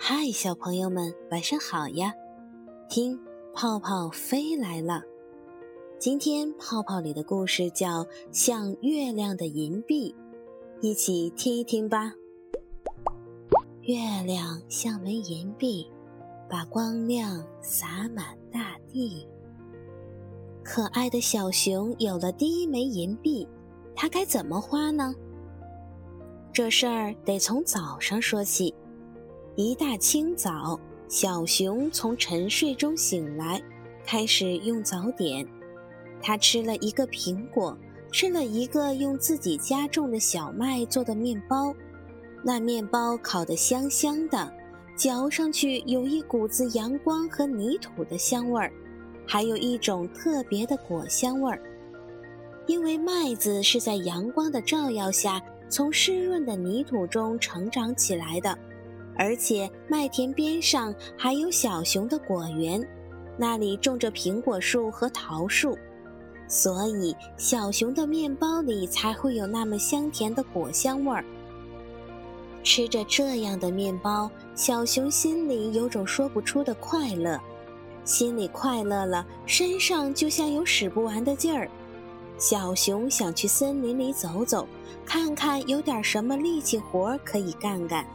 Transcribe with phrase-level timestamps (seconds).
[0.00, 2.14] 嗨，小朋友们，晚上好呀！
[2.88, 3.18] 听，
[3.52, 5.02] 泡泡飞来了。
[5.98, 10.14] 今天泡泡里的故事叫《像月亮的银币》，
[10.80, 12.12] 一起听一听吧。
[13.82, 15.90] 月亮像枚银币，
[16.48, 19.26] 把光亮洒满大地。
[20.62, 23.46] 可爱的小熊有了第一枚银币，
[23.96, 25.12] 它该怎么花呢？
[26.52, 28.72] 这事儿得从早上说起。
[29.60, 30.78] 一大清早，
[31.08, 33.60] 小熊从沉睡中醒来，
[34.06, 35.44] 开始用早点。
[36.22, 37.76] 他吃了一个苹果，
[38.12, 41.74] 吃了一个用自己家种的小麦做的面包。
[42.44, 44.48] 那面包烤得香香的，
[44.96, 48.70] 嚼上去有一股子阳光和泥土的香味儿，
[49.26, 51.60] 还有一种特别的果香味儿。
[52.68, 58.56] 因为麦子是在阳光的照耀下，从湿润的泥土中成长起来的。
[59.18, 62.80] 而且麦田边上还有小熊的果园，
[63.36, 65.76] 那里种着苹果树和桃树，
[66.46, 71.24] 所以小熊的面包里才会有那么香甜的果香味儿。
[72.62, 77.40] 吃着这样的面包，小熊心里有种说不出的快乐，
[78.04, 81.68] 心里快乐了，身上就像有使不完的劲儿。
[82.38, 84.68] 小熊想去森林里走走，
[85.04, 88.06] 看看有点什么力气活可以干干。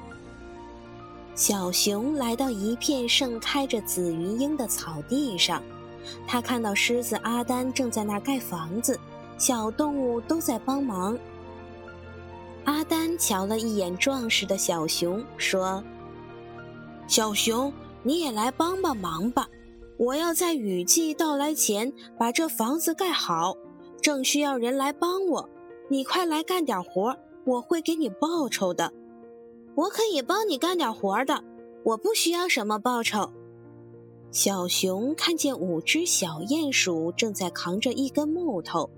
[1.35, 5.61] 小熊来到一片盛开着紫云英的草地上，
[6.27, 8.99] 他看到狮子阿丹正在那儿盖房子，
[9.37, 11.17] 小动物都在帮忙。
[12.65, 15.83] 阿丹瞧了一眼壮实的小熊，说
[17.07, 19.47] ：“小熊，你也来帮帮忙吧！
[19.97, 23.57] 我要在雨季到来前把这房子盖好，
[24.01, 25.49] 正需要人来帮我。
[25.89, 28.93] 你快来干点活，我会给你报酬的。”
[29.75, 31.43] 我可以帮你干点活的，
[31.83, 33.29] 我不需要什么报酬。
[34.31, 38.89] 小熊看见五只小鼹鼠正在扛着一根木头，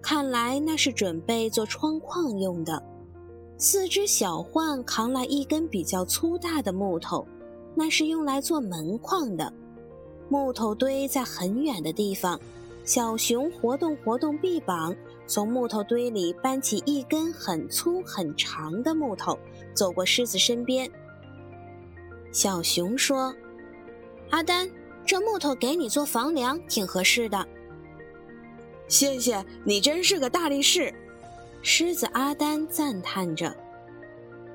[0.00, 2.82] 看来那是准备做窗框用的。
[3.58, 7.26] 四只小獾扛来一根比较粗大的木头，
[7.74, 9.52] 那是用来做门框的。
[10.28, 12.38] 木头堆在很远的地方，
[12.84, 14.94] 小熊活动活动臂膀。
[15.26, 19.38] 从木头堆里搬起一根很粗很长的木头，
[19.74, 20.88] 走过狮子身边。
[22.30, 23.34] 小熊说
[24.30, 24.70] ：“阿丹，
[25.04, 27.46] 这木头给你做房梁挺合适的。”
[28.86, 30.94] 谢谢你，真是个大力士。
[31.60, 33.54] 狮子阿丹赞叹着：“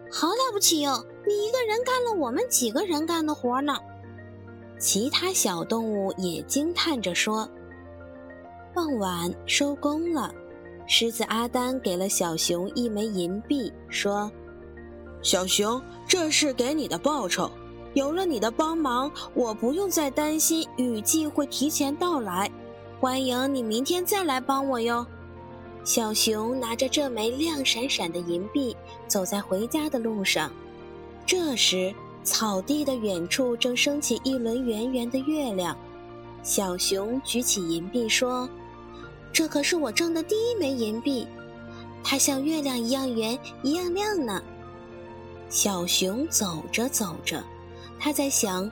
[0.10, 3.76] 好了不起哟，你一个人干了我们几个人干的活呢。”
[4.80, 7.48] 其他小动物也惊叹着说
[8.74, 10.34] ：“傍晚收工了。”
[10.94, 14.30] 狮子阿丹给了小熊一枚银币，说
[15.24, 17.50] ：“小熊，这是给你的报酬。
[17.94, 22.52] 有了你的帮忙，我不用再担心雨季会提前到来。
[23.00, 25.08] 欢迎你明天再来帮我哟。”
[25.86, 28.76] 小熊拿着这枚亮闪闪的银币，
[29.08, 30.52] 走在回家的路上。
[31.26, 35.74] 这时，草地的远处正升起一轮圆圆的月亮。
[36.44, 38.50] 小熊举起银币说。
[39.34, 41.28] 这可是我挣的第一枚银币，
[42.04, 44.42] 它像月亮一样圆，一样亮呢。
[45.50, 47.44] 小熊走着走着，
[48.00, 48.70] 他在想：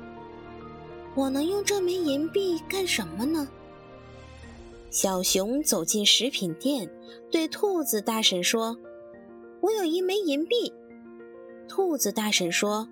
[1.15, 3.47] 我能用这枚银币干什么呢？
[4.89, 6.89] 小熊走进食品店，
[7.29, 8.77] 对兔子大婶说
[9.61, 10.73] ：“我有一枚银币。”
[11.67, 12.87] 兔子大婶说：“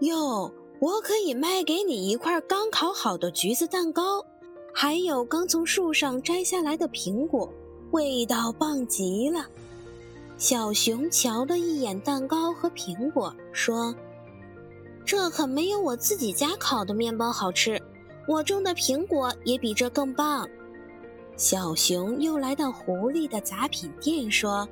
[0.00, 4.24] 哟，我可以卖给你一块刚烤好的橘子蛋糕。”
[4.72, 7.52] 还有刚从树上摘下来的苹果，
[7.90, 9.46] 味道棒极了。
[10.38, 13.94] 小熊瞧了一眼蛋糕和苹果，说
[15.04, 17.78] ：“这可没有我自己家烤的面包好吃。
[18.26, 20.48] 我种的苹果也比这更棒。”
[21.36, 24.66] 小熊又来到狐狸的杂品店，说：“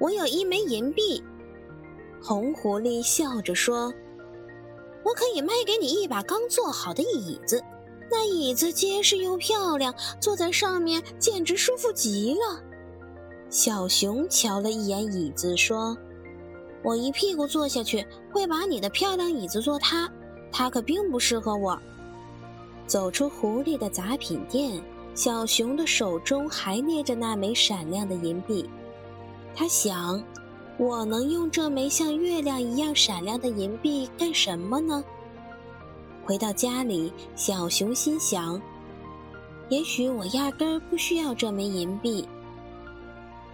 [0.00, 1.22] 我有一枚银币。”
[2.22, 3.92] 红狐狸笑着说
[5.04, 7.62] ：“我可以卖给你一把刚做好的椅子。”
[8.10, 12.62] 那椅子结实又漂亮，坐在上面简直舒服极了。
[13.50, 15.96] 小熊瞧了一眼椅子，说
[16.84, 20.10] ：“我一屁股坐下去，会把你的漂亮椅子坐塌，
[20.50, 21.78] 它可并不适合我。”
[22.86, 24.82] 走出狐狸的杂品店，
[25.14, 28.68] 小熊的手中还捏着那枚闪亮的银币。
[29.54, 30.22] 他想
[30.78, 35.04] ：“我能用这枚像月亮一样闪亮的银币干什么呢？”
[36.28, 38.60] 回到家里，小熊心想
[39.70, 42.28] ：“也许我压根儿不需要这枚银币。”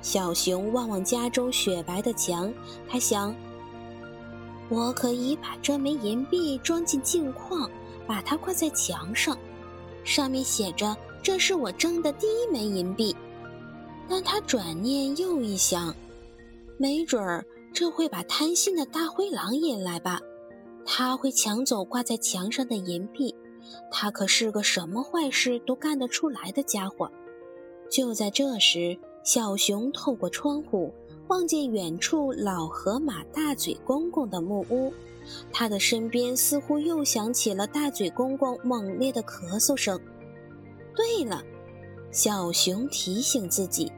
[0.02, 2.52] 小熊望望家中雪白的墙，
[2.88, 3.32] 他想
[4.68, 7.70] ：“我可以把这枚银币装进镜框，
[8.08, 9.38] 把它挂在墙上，
[10.02, 13.14] 上面写着：“这是我挣的第一枚银币。”
[14.10, 15.94] 但他转念又一想，
[16.76, 20.20] 没准儿这会把贪心的大灰狼引来吧？
[20.86, 23.34] 他会抢走挂在墙上的银币，
[23.90, 27.10] 他可是个什么坏事都干得出来的家伙。
[27.90, 30.92] 就在这时，小熊透过窗户
[31.28, 34.92] 望见远处老河马大嘴公公的木屋，
[35.52, 39.98] 他的身边似乎又响起了大嘴公公猛烈的咳嗽声。
[40.94, 41.42] 对了。
[42.10, 43.90] 小熊提醒自己：“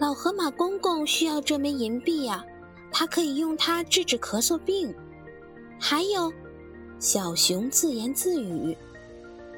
[0.00, 2.42] 老河马公公需要这枚银币呀，
[2.90, 4.94] 他可以用它治治咳嗽病。”
[5.82, 6.30] 还有，
[6.98, 8.76] 小熊自言自语：“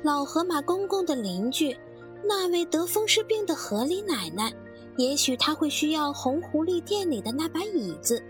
[0.04, 1.76] 老河马公公的邻居，
[2.24, 4.54] 那位得风湿病的河狸奶奶，
[4.96, 8.22] 也许他会需要红狐狸店里的那把椅子，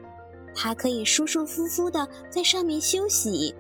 [0.55, 3.55] 他可以舒舒服服的在上面休息。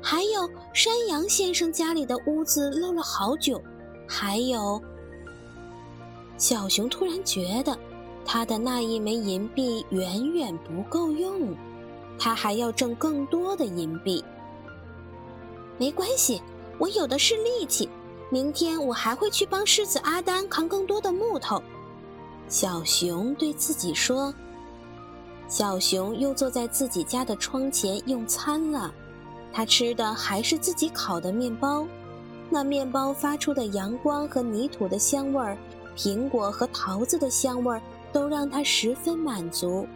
[0.00, 3.60] 还有，山羊先生家里的屋子漏了好久。
[4.06, 4.80] 还有。”
[6.38, 7.76] 小熊突然觉得，
[8.24, 11.56] 他的那一枚银币远远不够用，
[12.18, 14.24] 他还要挣更多的银币。
[15.78, 16.40] 没关系，
[16.78, 17.88] 我有的是力气，
[18.30, 21.62] 明天我还会去帮狮子阿丹扛更多的木头。
[22.48, 24.32] 小熊对自己说。
[25.46, 28.92] 小熊又坐在自己家的窗前用餐了，
[29.52, 31.86] 他吃的还是自己烤的面包，
[32.48, 35.56] 那面包发出的阳光和泥土的香味儿。
[35.96, 37.80] 苹果和桃子的香味儿
[38.12, 39.86] 都让他十分满足。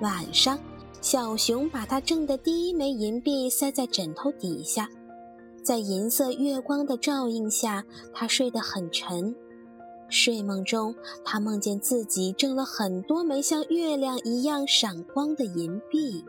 [0.00, 0.58] 晚上，
[1.00, 4.88] 小熊把它挣的第一枚银币塞在枕头底下，
[5.62, 9.34] 在银色月光的照映下，它睡得很沉。
[10.10, 16.24] 睡梦中，它梦见自己挣了很多枚像月亮一样闪光的银币。